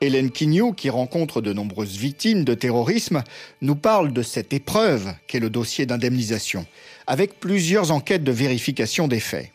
Hélène 0.02 0.30
Quignot, 0.30 0.72
qui 0.72 0.88
rencontre 0.88 1.42
de 1.42 1.52
nombreuses 1.52 1.98
victimes 1.98 2.42
de 2.42 2.54
terrorisme, 2.54 3.22
nous 3.60 3.74
parle 3.74 4.14
de 4.14 4.22
cette 4.22 4.54
épreuve 4.54 5.12
qu'est 5.26 5.40
le 5.40 5.50
dossier 5.50 5.84
d'indemnisation, 5.84 6.64
avec 7.06 7.38
plusieurs 7.38 7.90
enquêtes 7.90 8.24
de 8.24 8.32
vérification 8.32 9.08
des 9.08 9.20
faits. 9.20 9.52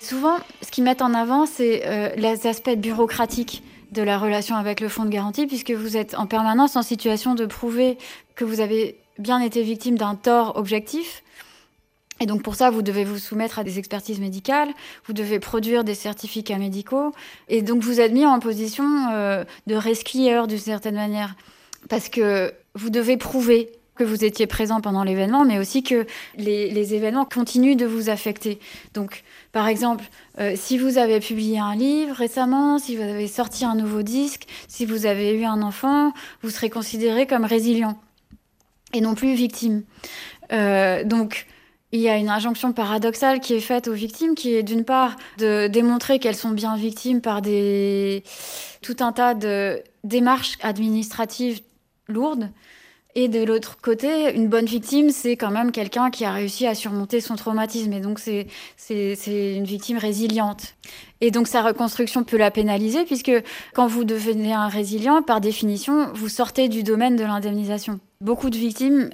Souvent, 0.00 0.38
ce 0.62 0.70
qu'ils 0.70 0.84
mettent 0.84 1.02
en 1.02 1.12
avant, 1.12 1.44
c'est 1.44 1.82
euh, 1.84 2.08
les 2.16 2.46
aspects 2.46 2.74
bureaucratiques 2.74 3.62
de 3.92 4.00
la 4.00 4.18
relation 4.18 4.56
avec 4.56 4.80
le 4.80 4.88
fonds 4.88 5.04
de 5.04 5.10
garantie, 5.10 5.46
puisque 5.46 5.72
vous 5.72 5.98
êtes 5.98 6.14
en 6.14 6.26
permanence 6.26 6.76
en 6.76 6.82
situation 6.82 7.34
de 7.34 7.44
prouver 7.44 7.98
que 8.34 8.46
vous 8.46 8.60
avez 8.60 8.96
bien 9.18 9.40
été 9.40 9.62
victime 9.62 9.98
d'un 9.98 10.14
tort 10.14 10.56
objectif. 10.56 11.22
Et 12.20 12.26
donc 12.26 12.42
pour 12.42 12.54
ça, 12.54 12.70
vous 12.70 12.82
devez 12.82 13.04
vous 13.04 13.18
soumettre 13.18 13.58
à 13.58 13.64
des 13.64 13.78
expertises 13.78 14.20
médicales, 14.20 14.70
vous 15.06 15.12
devez 15.12 15.38
produire 15.38 15.84
des 15.84 15.94
certificats 15.94 16.58
médicaux, 16.58 17.12
et 17.48 17.62
donc 17.62 17.82
vous 17.82 18.00
êtes 18.00 18.12
mis 18.12 18.26
en 18.26 18.40
position 18.40 18.84
euh, 19.12 19.44
de 19.66 19.74
rescueur 19.74 20.46
d'une 20.46 20.58
certaine 20.58 20.96
manière, 20.96 21.36
parce 21.88 22.08
que 22.08 22.52
vous 22.74 22.90
devez 22.90 23.16
prouver 23.16 23.70
que 23.98 24.04
vous 24.04 24.24
étiez 24.24 24.46
présent 24.46 24.80
pendant 24.80 25.02
l'événement, 25.02 25.44
mais 25.44 25.58
aussi 25.58 25.82
que 25.82 26.06
les, 26.36 26.94
événements 26.94 27.24
continuent 27.24 27.76
de 27.76 27.84
vous 27.84 28.08
affecter. 28.08 28.60
Donc, 28.94 29.24
par 29.52 29.66
exemple, 29.66 30.04
euh, 30.38 30.52
si 30.54 30.78
vous 30.78 30.96
avez 30.96 31.20
publié 31.20 31.58
un 31.58 31.74
livre 31.74 32.14
récemment, 32.14 32.78
si 32.78 32.96
vous 32.96 33.02
avez 33.02 33.26
sorti 33.26 33.64
un 33.64 33.74
nouveau 33.74 34.02
disque, 34.02 34.46
si 34.68 34.86
vous 34.86 35.04
avez 35.04 35.34
eu 35.34 35.44
un 35.44 35.60
enfant, 35.62 36.12
vous 36.42 36.50
serez 36.50 36.70
considéré 36.70 37.26
comme 37.26 37.44
résilient 37.44 37.98
et 38.94 39.00
non 39.00 39.14
plus 39.14 39.34
victime. 39.34 39.82
Euh, 40.52 41.04
donc, 41.04 41.46
il 41.92 42.00
y 42.00 42.08
a 42.08 42.16
une 42.16 42.28
injonction 42.28 42.72
paradoxale 42.72 43.40
qui 43.40 43.54
est 43.54 43.60
faite 43.60 43.88
aux 43.88 43.92
victimes, 43.92 44.34
qui 44.34 44.54
est 44.54 44.62
d'une 44.62 44.84
part 44.84 45.16
de 45.38 45.68
démontrer 45.68 46.18
qu'elles 46.18 46.36
sont 46.36 46.50
bien 46.50 46.76
victimes 46.76 47.20
par 47.20 47.40
tout 47.40 48.96
un 49.00 49.12
tas 49.12 49.34
de 49.34 49.82
démarches 50.04 50.58
administratives 50.62 51.60
lourdes, 52.08 52.50
et 53.20 53.26
de 53.26 53.42
l'autre 53.42 53.78
côté, 53.80 54.32
une 54.36 54.48
bonne 54.48 54.66
victime, 54.66 55.10
c'est 55.10 55.36
quand 55.36 55.50
même 55.50 55.72
quelqu'un 55.72 56.08
qui 56.08 56.24
a 56.24 56.30
réussi 56.30 56.68
à 56.68 56.76
surmonter 56.76 57.20
son 57.20 57.34
traumatisme. 57.34 57.92
Et 57.92 58.00
donc, 58.00 58.20
c'est, 58.20 58.46
une 59.26 59.64
victime 59.64 59.98
résiliente. 59.98 60.76
Et 61.20 61.32
donc, 61.32 61.48
sa 61.48 61.62
reconstruction 61.62 62.22
peut 62.22 62.36
la 62.36 62.52
pénaliser, 62.52 63.04
puisque 63.04 63.32
quand 63.74 63.88
vous 63.88 64.04
devenez 64.04 64.52
un 64.52 64.68
résilient, 64.68 65.22
par 65.22 65.40
définition, 65.40 66.12
vous 66.14 66.28
sortez 66.28 66.68
du 66.68 66.84
domaine 66.84 67.16
de 67.16 67.24
l'indemnisation. 67.24 67.98
Beaucoup 68.20 68.50
de 68.50 68.56
victimes 68.56 69.10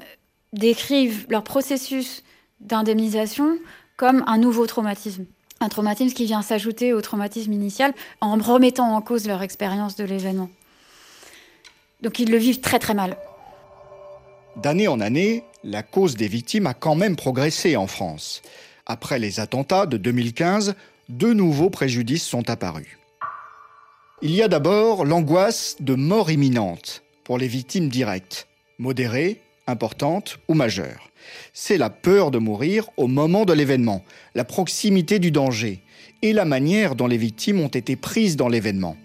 décrivent 0.53 1.25
leur 1.31 1.43
processus 1.43 2.25
d'indemnisation 2.65 3.59
comme 3.97 4.25
un 4.27 4.39
nouveau 4.39 4.67
traumatisme. 4.67 5.27
Un 5.61 5.69
traumatisme 5.69 6.15
qui 6.15 6.25
vient 6.25 6.43
s'ajouter 6.43 6.93
au 6.93 7.01
traumatisme 7.01 7.53
initial 7.53 7.95
en 8.21 8.37
remettant 8.37 8.95
en 8.95 9.01
cause 9.01 9.27
leur 9.27 9.43
expérience 9.43 9.97
de 9.97 10.05
l'événement. 10.05 10.51
Donc 12.03 12.19
ils 12.19 12.31
le 12.31 12.37
vivent 12.37 12.61
très 12.61 12.79
très 12.79 12.95
mal. 12.95 13.17
D'année 14.57 14.89
en 14.89 15.01
année, 15.01 15.45
la 15.63 15.83
cause 15.83 16.17
des 16.17 16.29
victimes 16.29 16.67
a 16.67 16.75
quand 16.75 16.95
même 16.95 17.17
progressé 17.17 17.77
en 17.77 17.87
France. 17.87 18.43
Après 18.87 19.19
les 19.19 19.41
attentats 19.41 19.87
de 19.87 19.97
2015, 19.97 20.75
deux 21.09 21.33
nouveaux 21.33 21.71
préjudices 21.71 22.25
sont 22.25 22.51
apparus. 22.51 22.99
Il 24.23 24.31
y 24.31 24.43
a 24.43 24.49
d'abord 24.49 25.05
l'angoisse 25.05 25.77
de 25.81 25.95
mort 25.95 26.31
imminente 26.31 27.03
pour 27.25 27.39
les 27.39 27.49
victimes 27.49 27.89
directes, 27.89 28.47
modérées, 28.79 29.41
importantes 29.67 30.39
ou 30.49 30.55
majeures. 30.55 31.11
C'est 31.53 31.79
la 31.79 31.91
peur 31.91 32.31
de 32.31 32.39
mourir 32.39 32.89
au 32.97 33.07
moment 33.07 33.45
de 33.45 33.53
l'événement, 33.53 34.05
la 34.35 34.45
proximité 34.45 35.19
du 35.19 35.31
danger 35.31 35.83
et 36.23 36.33
la 36.33 36.45
manière 36.45 36.95
dont 36.95 37.07
les 37.07 37.17
victimes 37.17 37.61
ont 37.61 37.69
été 37.69 37.97
prises 37.97 38.37
dans 38.37 38.49
l'événement. 38.49 38.97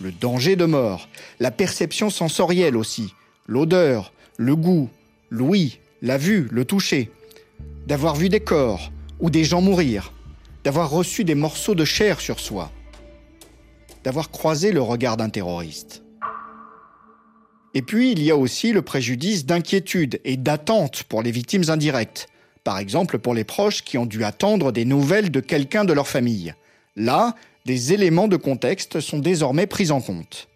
Le 0.00 0.12
danger 0.12 0.56
de 0.56 0.64
mort, 0.64 1.08
la 1.40 1.50
perception 1.50 2.10
sensorielle 2.10 2.76
aussi, 2.76 3.14
l'odeur, 3.46 4.12
le 4.36 4.54
goût, 4.56 4.90
l'ouïe, 5.30 5.78
la 6.02 6.18
vue, 6.18 6.48
le 6.50 6.64
toucher, 6.64 7.10
d'avoir 7.86 8.16
vu 8.16 8.28
des 8.28 8.40
corps 8.40 8.92
ou 9.20 9.30
des 9.30 9.44
gens 9.44 9.62
mourir, 9.62 10.12
d'avoir 10.64 10.90
reçu 10.90 11.24
des 11.24 11.34
morceaux 11.34 11.74
de 11.74 11.84
chair 11.84 12.20
sur 12.20 12.40
soi, 12.40 12.70
d'avoir 14.04 14.30
croisé 14.30 14.72
le 14.72 14.82
regard 14.82 15.16
d'un 15.16 15.30
terroriste. 15.30 16.02
Et 17.76 17.82
puis, 17.82 18.12
il 18.12 18.22
y 18.22 18.30
a 18.30 18.36
aussi 18.36 18.72
le 18.72 18.80
préjudice 18.80 19.44
d'inquiétude 19.44 20.18
et 20.24 20.38
d'attente 20.38 21.02
pour 21.02 21.22
les 21.22 21.30
victimes 21.30 21.68
indirectes, 21.68 22.26
par 22.64 22.78
exemple 22.78 23.18
pour 23.18 23.34
les 23.34 23.44
proches 23.44 23.84
qui 23.84 23.98
ont 23.98 24.06
dû 24.06 24.24
attendre 24.24 24.72
des 24.72 24.86
nouvelles 24.86 25.30
de 25.30 25.40
quelqu'un 25.40 25.84
de 25.84 25.92
leur 25.92 26.08
famille, 26.08 26.54
Là, 26.96 27.34
des 27.66 27.92
éléments 27.92 28.28
de 28.28 28.36
contexte 28.36 29.00
sont 29.00 29.18
désormais 29.18 29.66
pris 29.66 29.90
en 29.90 30.00
compte. 30.00 30.48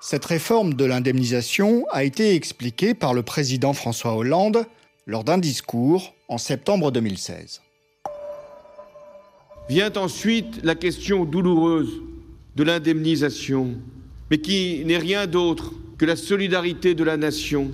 Cette 0.00 0.24
réforme 0.24 0.74
de 0.74 0.84
l'indemnisation 0.84 1.84
a 1.90 2.04
été 2.04 2.36
expliquée 2.36 2.94
par 2.94 3.12
le 3.12 3.22
président 3.22 3.72
François 3.72 4.14
Hollande 4.14 4.64
lors 5.06 5.24
d'un 5.24 5.38
discours 5.38 6.14
en 6.28 6.38
septembre 6.38 6.92
2016. 6.92 7.60
Vient 9.68 9.92
ensuite 9.96 10.62
la 10.62 10.76
question 10.76 11.24
douloureuse 11.24 12.00
de 12.54 12.62
l'indemnisation, 12.62 13.74
mais 14.30 14.38
qui 14.38 14.84
n'est 14.84 14.98
rien 14.98 15.26
d'autre 15.26 15.72
que 16.00 16.06
la 16.06 16.16
solidarité 16.16 16.94
de 16.94 17.04
la 17.04 17.18
nation 17.18 17.70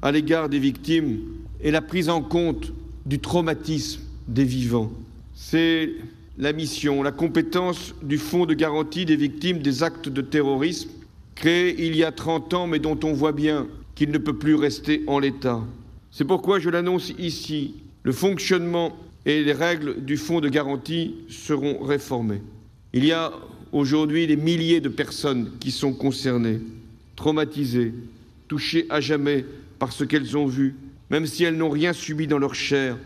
à 0.00 0.10
l'égard 0.10 0.48
des 0.48 0.58
victimes 0.58 1.18
et 1.60 1.70
la 1.70 1.82
prise 1.82 2.08
en 2.08 2.22
compte 2.22 2.72
du 3.04 3.18
traumatisme 3.18 4.00
des 4.26 4.44
vivants. 4.44 4.90
C'est 5.34 5.90
la 6.38 6.54
mission, 6.54 7.02
la 7.02 7.12
compétence 7.12 7.94
du 8.02 8.16
Fonds 8.16 8.46
de 8.46 8.54
garantie 8.54 9.04
des 9.04 9.16
victimes 9.16 9.58
des 9.58 9.82
actes 9.82 10.08
de 10.08 10.22
terrorisme, 10.22 10.88
créé 11.34 11.74
il 11.86 11.94
y 11.94 12.04
a 12.04 12.10
30 12.10 12.54
ans, 12.54 12.66
mais 12.66 12.78
dont 12.78 12.98
on 13.04 13.12
voit 13.12 13.32
bien 13.32 13.66
qu'il 13.94 14.12
ne 14.12 14.18
peut 14.18 14.38
plus 14.38 14.54
rester 14.54 15.02
en 15.06 15.18
l'état. 15.18 15.60
C'est 16.10 16.24
pourquoi 16.24 16.60
je 16.60 16.70
l'annonce 16.70 17.12
ici, 17.18 17.74
le 18.02 18.12
fonctionnement 18.12 18.96
et 19.26 19.44
les 19.44 19.52
règles 19.52 20.02
du 20.06 20.16
Fonds 20.16 20.40
de 20.40 20.48
garantie 20.48 21.16
seront 21.28 21.84
réformés. 21.84 22.40
Il 22.94 23.04
y 23.04 23.12
a 23.12 23.30
aujourd'hui 23.72 24.26
des 24.26 24.36
milliers 24.36 24.80
de 24.80 24.88
personnes 24.88 25.50
qui 25.60 25.70
sont 25.70 25.92
concernées, 25.92 26.60
traumatisées, 27.18 27.92
touchées 28.46 28.86
à 28.90 29.00
jamais 29.00 29.44
par 29.80 29.92
ce 29.92 30.04
qu'elles 30.04 30.36
ont 30.36 30.46
vu, 30.46 30.76
même 31.10 31.26
si 31.26 31.42
elles 31.42 31.56
n'ont 31.56 31.68
rien 31.68 31.92
subi 31.92 32.28
dans 32.28 32.38
leur 32.38 32.54
chair, 32.54 32.96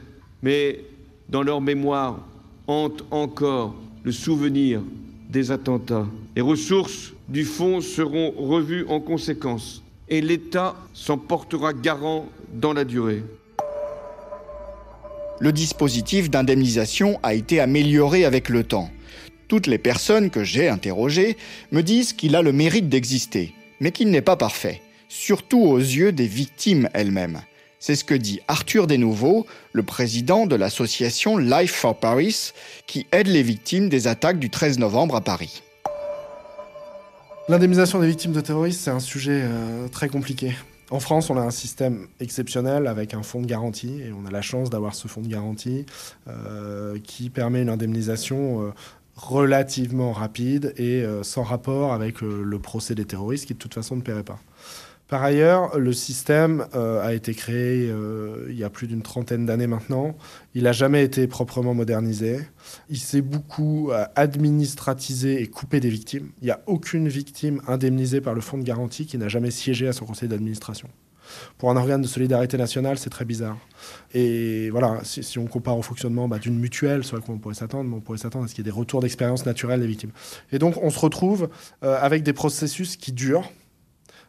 mais 0.43 0.85
dans 1.31 1.43
leur 1.43 1.63
mémoire 1.63 2.21
hante 2.67 3.05
encore 3.11 3.75
le 4.05 4.13
souvenir 4.13 4.83
des 5.31 5.51
attentats. 5.51 6.07
Les 6.37 6.43
ressources 6.43 7.15
du 7.31 7.45
fonds 7.45 7.81
seront 7.81 8.33
revues 8.37 8.85
en 8.87 9.01
conséquence 9.01 9.83
et 10.11 10.21
l'État 10.21 10.77
s'en 10.93 11.17
portera 11.17 11.73
garant 11.73 12.29
dans 12.53 12.75
la 12.75 12.85
durée. 12.85 13.23
Le 15.41 15.53
dispositif 15.53 16.29
d'indemnisation 16.29 17.19
a 17.23 17.33
été 17.33 17.61
amélioré 17.61 18.27
avec 18.27 18.51
le 18.51 18.63
temps. 18.63 18.91
Toutes 19.49 19.67
les 19.67 19.79
personnes 19.79 20.29
que 20.29 20.45
j'ai 20.45 20.69
interrogées 20.69 21.39
me 21.71 21.81
disent 21.81 22.13
qu'il 22.13 22.37
a 22.37 22.43
le 22.43 22.53
mérite 22.53 22.91
d'exister, 22.91 23.55
mais 23.83 23.91
qu'il 23.91 24.11
n'est 24.11 24.23
pas 24.23 24.37
parfait, 24.37 24.81
surtout 25.09 25.61
aux 25.61 25.79
yeux 25.79 26.13
des 26.13 26.29
victimes 26.29 26.89
elles-mêmes. 26.95 27.43
C'est 27.81 27.97
ce 27.97 28.05
que 28.05 28.15
dit 28.15 28.41
Arthur 28.47 28.87
Desnouveaux, 28.87 29.45
le 29.73 29.83
président 29.83 30.47
de 30.47 30.55
l'association 30.55 31.37
Life 31.37 31.73
for 31.73 31.99
Paris, 31.99 32.53
qui 32.87 33.09
aide 33.11 33.27
les 33.27 33.43
victimes 33.43 33.89
des 33.89 34.07
attaques 34.07 34.39
du 34.39 34.51
13 34.51 34.79
novembre 34.79 35.17
à 35.17 35.21
Paris. 35.21 35.65
L'indemnisation 37.49 37.99
des 37.99 38.07
victimes 38.07 38.33
de 38.33 38.41
terrorisme, 38.41 38.81
c'est 38.85 38.91
un 38.93 39.01
sujet 39.01 39.41
euh, 39.43 39.89
très 39.89 40.09
compliqué. 40.09 40.55
En 40.93 41.01
France, 41.01 41.29
on 41.31 41.37
a 41.37 41.41
un 41.41 41.51
système 41.51 42.07
exceptionnel 42.21 42.87
avec 42.87 43.15
un 43.15 43.23
fonds 43.23 43.41
de 43.41 43.47
garantie 43.47 44.03
et 44.03 44.13
on 44.13 44.27
a 44.27 44.31
la 44.31 44.43
chance 44.43 44.71
d'avoir 44.71 44.95
ce 44.95 45.09
fonds 45.09 45.23
de 45.23 45.27
garantie 45.27 45.87
euh, 46.29 46.99
qui 47.03 47.31
permet 47.31 47.63
une 47.63 47.71
indemnisation 47.71 48.63
euh, 48.63 48.71
relativement 49.23 50.13
rapide 50.13 50.75
et 50.77 51.05
sans 51.23 51.43
rapport 51.43 51.93
avec 51.93 52.21
le 52.21 52.59
procès 52.59 52.95
des 52.95 53.05
terroristes 53.05 53.47
qui 53.47 53.55
de 53.55 53.59
toute 53.59 53.75
façon 53.75 53.97
ne 53.97 54.03
paierait 54.03 54.25
pas. 54.25 54.41
Par 55.13 55.23
ailleurs, 55.23 55.79
le 55.79 55.93
système 55.93 56.67
euh, 56.75 57.07
a 57.07 57.13
été 57.13 57.35
créé 57.35 57.91
euh, 57.91 58.47
il 58.49 58.57
y 58.57 58.65
a 58.65 58.71
plus 58.71 58.87
d'une 58.87 59.03
trentaine 59.03 59.45
d'années 59.45 59.67
maintenant. 59.67 60.17
Il 60.55 60.63
n'a 60.63 60.73
jamais 60.73 61.05
été 61.05 61.27
proprement 61.27 61.75
modernisé. 61.75 62.39
Il 62.89 62.97
s'est 62.97 63.21
beaucoup 63.21 63.91
euh, 63.91 64.07
administratisé 64.17 65.43
et 65.43 65.49
coupé 65.49 65.81
des 65.81 65.91
victimes. 65.91 66.31
Il 66.41 66.47
n'y 66.47 66.51
a 66.51 66.63
aucune 66.65 67.09
victime 67.09 67.61
indemnisée 67.69 68.23
par 68.23 68.33
le 68.33 68.41
fonds 68.41 68.57
de 68.57 68.63
garantie 68.63 69.05
qui 69.05 69.19
n'a 69.19 69.29
jamais 69.29 69.51
siégé 69.51 69.87
à 69.87 69.93
son 69.93 70.07
conseil 70.07 70.31
d'administration. 70.31 70.89
Pour 71.59 71.71
un 71.71 71.77
organe 71.77 72.03
de 72.03 72.07
solidarité 72.07 72.57
nationale, 72.57 72.99
c'est 72.99 73.11
très 73.11 73.25
bizarre. 73.25 73.57
Et 74.15 74.71
voilà, 74.71 75.01
si, 75.03 75.39
on 75.39 75.47
compare 75.47 75.79
au 75.79 75.83
fonctionnement 75.83 76.29
bah, 76.29 76.39
d'une 76.39 76.59
mutuelle, 76.59 77.05
sur 77.05 77.17
laquelle 77.17 77.35
on 77.35 77.39
pourrait 77.39 77.55
s'attendre, 77.55 77.95
on 77.95 78.01
pourrait 78.01 78.19
s'attendre 78.19 78.45
à 78.45 78.49
ce 78.49 78.55
qu'il 78.55 78.65
y 78.65 78.69
ait 78.69 78.73
des 78.73 78.77
retours 78.77 79.01
d'expérience 79.01 79.47
naturelle 79.47 79.81
des 79.81 79.87
victimes. 79.87 80.13
Et 80.53 80.59
donc, 80.59 80.77
on 80.83 80.91
se 80.91 80.99
retrouve 80.99 81.49
avec 81.83 82.23
des 82.23 82.33
processus 82.33 82.97
qui 82.97 83.13
durent 83.13 83.51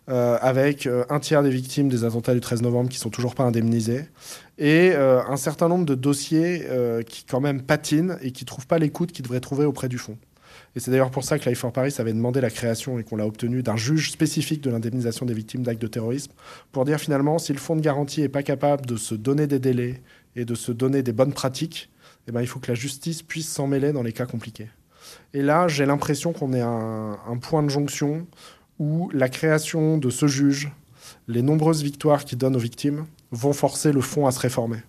euh, 0.10 0.38
avec 0.42 0.86
euh, 0.86 1.06
un 1.10 1.22
tiers 1.22 1.42
des 1.44 1.50
victimes 1.50 1.88
des 1.88 2.04
attentats 2.04 2.34
du 2.34 2.42
13 2.42 2.62
novembre 2.62 2.90
qui 2.90 2.98
sont 2.98 3.10
toujours 3.10 3.36
pas 3.36 3.44
indemnisées, 3.44 4.04
et 4.58 4.92
euh, 4.94 5.22
un 5.26 5.38
certain 5.38 5.70
nombre 5.70 5.86
de 5.86 5.96
dossiers 5.96 6.68
qui 7.08 7.24
quand 7.24 7.40
même 7.40 7.62
patinent 7.62 8.18
et 8.22 8.32
qui 8.32 8.44
trouvent 8.44 8.68
pas 8.68 8.80
l'écoute 8.80 9.14
qu'ils 9.14 9.24
devraient 9.24 9.40
trouver 9.40 9.64
auprès 9.64 9.88
du 9.88 9.98
fonds. 9.98 10.18
Et 10.76 10.80
c'est 10.80 10.92
d'ailleurs 10.92 11.12
pour 11.12 11.24
ça 11.24 11.40
que 11.40 11.50
Life 11.50 11.60
for 11.60 11.72
Paris 11.72 11.94
avait 11.98 12.14
demandé 12.14 12.42
la 12.42 12.50
création 12.50 13.00
et 13.00 13.04
qu'on 13.04 13.16
l'a 13.16 13.26
obtenu 13.26 13.64
d'un 13.64 13.78
juge 13.78 14.12
spécifique 14.12 14.62
de 14.62 14.70
l'indemnisation 14.70 15.26
des 15.26 15.34
victimes 15.34 15.64
d'actes 15.64 15.82
de 15.82 15.88
terrorisme 15.88 16.32
pour 16.72 16.86
dire 16.86 17.00
finalement 17.00 17.38
si 17.38 17.54
le 17.54 17.60
fonds 17.60 17.76
de 17.76 17.82
garantie 17.82 18.22
n'est 18.22 18.30
pas 18.30 18.44
capable 18.44 18.86
de 18.86 18.96
se 18.96 19.16
donner 19.16 19.48
des 19.48 19.60
délais 19.60 20.02
et 20.36 20.46
de 20.46 20.56
se 20.56 20.72
donner 20.72 21.04
des 21.04 21.14
bonnes 21.14 21.34
pratiques, 21.34 21.90
eh 22.28 22.32
ben, 22.32 22.42
il 22.42 22.48
faut 22.48 22.60
que 22.60 22.72
la 22.72 22.76
justice 22.76 23.22
puisse 23.22 23.50
s'en 23.50 23.68
mêler 23.68 23.92
dans 23.92 24.04
les 24.04 24.14
cas 24.14 24.26
compliqués. 24.26 24.70
Et 25.34 25.42
là, 25.42 25.68
j'ai 25.68 25.86
l'impression 25.86 26.34
qu'on 26.34 26.54
est 26.54 26.62
à 26.62 26.68
un 26.68 27.38
point 27.38 27.64
de 27.64 27.70
jonction 27.70 28.26
où 28.80 29.10
la 29.14 29.30
création 29.30 29.98
de 29.98 30.10
ce 30.10 30.28
juge, 30.28 30.72
les 31.28 31.42
nombreuses 31.42 31.84
victoires 31.84 32.26
qu'il 32.26 32.38
donne 32.38 32.56
aux 32.56 32.60
victimes, 32.60 33.06
vont 33.32 33.54
forcer 33.54 33.92
le 33.92 34.02
fonds 34.02 34.28
à 34.28 34.32
se 34.32 34.40
réformer. 34.40 34.80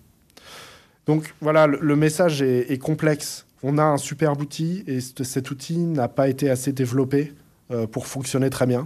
Donc 1.05 1.33
voilà, 1.41 1.67
le, 1.67 1.95
message 1.95 2.41
est, 2.41 2.81
complexe. 2.81 3.45
On 3.67 3.79
a 3.79 3.83
un 3.83 3.97
superbe 3.97 4.41
outil 4.41 4.83
et 4.85 4.99
cet 5.01 5.49
outil 5.49 5.79
n'a 5.79 6.07
pas 6.07 6.29
été 6.29 6.51
assez 6.51 6.71
développé 6.71 7.33
euh, 7.71 7.87
pour 7.87 8.05
fonctionner 8.05 8.51
très 8.51 8.67
bien. 8.67 8.85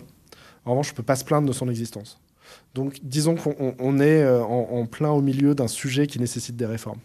En 0.64 0.72
revanche, 0.72 0.88
je 0.88 0.94
ne 0.94 0.96
peux 0.96 1.04
pas 1.04 1.18
se 1.18 1.26
plaindre 1.26 1.46
de 1.50 1.52
son 1.52 1.68
existence. 1.68 2.22
Donc 2.76 2.98
disons 3.04 3.36
qu'on 3.36 4.00
est 4.00 4.24
euh, 4.24 4.42
en 4.42 4.86
plein 4.86 5.10
au 5.10 5.20
milieu 5.20 5.54
d'un 5.54 5.68
sujet 5.68 6.08
qui 6.08 6.18
nécessite 6.18 6.56
des 6.56 6.66
réformes. 6.66 7.00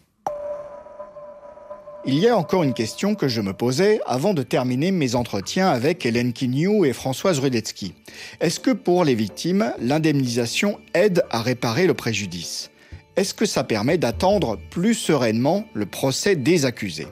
Il 2.06 2.16
y 2.20 2.28
a 2.28 2.38
encore 2.38 2.62
une 2.62 2.74
question 2.74 3.16
que 3.16 3.26
je 3.26 3.40
me 3.40 3.52
posais 3.52 4.00
avant 4.06 4.34
de 4.34 4.44
terminer 4.44 4.92
mes 4.92 5.16
entretiens 5.16 5.68
avec 5.68 6.06
Hélène 6.06 6.32
Quignou 6.32 6.84
et 6.84 6.92
Françoise 6.92 7.40
Rudetsky. 7.40 7.92
Est-ce 8.40 8.60
que 8.60 8.70
pour 8.70 9.02
les 9.04 9.16
victimes, 9.16 9.72
l'indemnisation 9.80 10.78
aide 10.94 11.24
à 11.30 11.42
réparer 11.42 11.88
le 11.88 11.94
préjudice? 11.94 12.70
Est-ce 13.16 13.34
que 13.34 13.46
ça 13.46 13.64
permet 13.64 13.98
d'attendre 13.98 14.60
plus 14.70 14.94
sereinement 14.94 15.64
le 15.74 15.86
procès 15.86 16.36
des 16.36 16.66
accusés? 16.66 17.08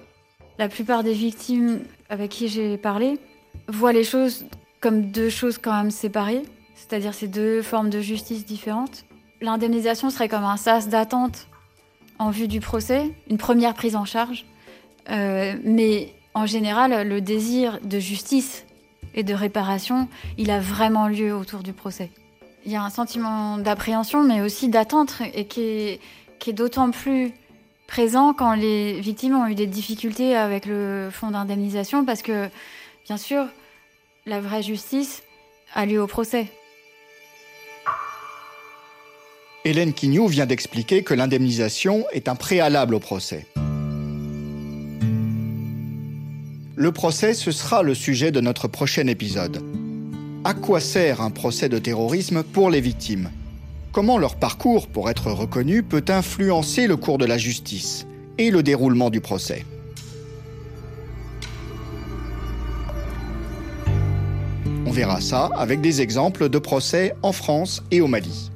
La 0.59 0.69
plupart 0.69 1.03
des 1.03 1.15
victimes 1.15 1.81
avec 2.09 2.31
qui 2.31 2.49
j'ai 2.49 2.77
parlé 2.77 3.19
voient 3.69 3.93
les 3.93 4.05
choses 4.05 4.47
comme 4.81 5.11
deux 5.11 5.31
choses 5.31 5.59
quand 5.59 5.75
même 5.75 5.91
séparées, 5.91 6.43
c'est-à-dire 6.75 7.15
ces 7.15 7.29
deux 7.29 7.63
formes 7.63 7.91
de 7.91 8.01
justice 8.01 8.45
différentes. 8.45 9.05
L'indemnisation 9.41 10.11
serait 10.11 10.29
comme 10.29 10.45
un 10.45 10.57
sas 10.57 10.89
d'attente 10.89 11.49
en 12.19 12.31
vue 12.31 12.49
du 12.49 12.61
procès, 12.61 13.13
une 13.31 13.39
première 13.39 13.75
prise 13.75 13.97
en 13.97 14.05
charge 14.05 14.45
euh, 15.11 15.55
mais 15.65 16.15
en 16.35 16.47
général, 16.47 17.07
le 17.07 17.21
désir 17.21 17.81
de 17.83 17.99
justice 17.99 18.65
et 19.15 19.23
de 19.23 19.35
réparation, 19.35 20.09
il 20.39 20.51
a 20.51 20.61
vraiment 20.61 21.09
lieu 21.09 21.35
autour 21.35 21.63
du 21.63 21.73
procès. 21.73 22.11
Il 22.65 22.73
y 22.73 22.77
a 22.77 22.83
un 22.83 22.91
sentiment 22.91 23.59
d'appréhension, 23.59 24.23
mais 24.23 24.41
aussi 24.41 24.69
d'attente, 24.69 25.15
et 25.35 25.47
qui 25.47 25.61
est, 25.61 26.01
qui 26.39 26.51
est 26.51 26.55
d'autant 26.55 26.91
plus 26.91 27.33
présent 27.93 28.33
quand 28.33 28.55
les 28.55 28.99
victimes 29.03 29.37
ont 29.37 29.47
eu 29.47 29.55
des 29.55 29.67
difficultés 29.67 30.35
avec 30.35 30.65
le 30.65 31.11
fonds 31.13 31.31
d'indemnisation, 31.31 32.07
parce 32.07 32.23
que, 32.23 32.49
bien 33.07 33.19
sûr, 33.19 33.45
la 34.25 34.41
vraie 34.41 34.63
justice 34.63 35.23
a 35.75 35.85
lieu 35.85 36.01
au 36.01 36.07
procès. 36.07 36.47
Hélène 39.67 39.93
Quignou 39.93 40.27
vient 40.27 40.47
d'expliquer 40.47 41.03
que 41.03 41.13
l'indemnisation 41.13 42.07
est 42.13 42.29
un 42.29 42.35
préalable 42.35 42.95
au 42.95 42.99
procès. 42.99 43.47
Le 46.75 46.93
procès, 46.93 47.35
ce 47.35 47.51
sera 47.51 47.83
le 47.83 47.95
sujet 47.95 48.33
de 48.33 48.41
notre 48.41 48.69
prochain 48.69 49.07
épisode. 49.07 49.63
À 50.45 50.55
quoi 50.55 50.81
sert 50.81 51.21
un 51.21 51.31
procès 51.31 51.69
de 51.69 51.79
terrorisme 51.79 52.43
pour 52.43 52.71
les 52.71 52.81
victimes? 52.81 53.31
Comment 53.93 54.17
leur 54.17 54.37
parcours 54.37 54.89
pour 54.89 55.11
être 55.11 55.31
reconnu 55.31 55.83
peut 55.83 56.05
influencer 56.09 56.87
le 56.87 56.97
cours 56.97 57.19
de 57.19 57.27
la 57.27 57.37
justice 57.37 58.07
et 58.39 58.51
le 58.51 58.63
déroulement 58.63 59.11
du 59.11 59.21
procès? 59.21 59.67
On 64.87 64.91
verra 64.91 65.21
ça 65.21 65.51
avec 65.55 65.83
des 65.83 66.01
exemples 66.01 66.49
de 66.49 66.59
procès 66.59 67.15
en 67.21 67.33
France 67.33 67.83
et 67.91 68.01
au 68.01 68.07
Mali. 68.07 68.51